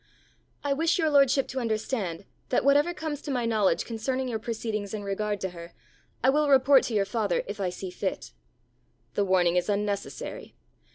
"I 0.63 0.73
wish 0.73 0.97
your 0.97 1.11
lordship 1.11 1.47
to 1.49 1.59
understand 1.59 2.25
that 2.49 2.65
whatever 2.65 2.91
comes 2.91 3.21
to 3.21 3.29
my 3.29 3.45
knowledge 3.45 3.85
concerning 3.85 4.27
your 4.27 4.39
proceedings 4.39 4.95
in 4.95 5.03
regard 5.03 5.39
to 5.41 5.49
her, 5.49 5.73
I 6.23 6.31
will 6.31 6.49
report 6.49 6.81
to 6.85 6.95
your 6.95 7.05
father 7.05 7.43
if 7.45 7.61
I 7.61 7.69
see 7.69 7.91
fit." 7.91 8.31
"The 9.13 9.23
warning 9.25 9.57
is 9.57 9.69
unnecessary. 9.69 10.55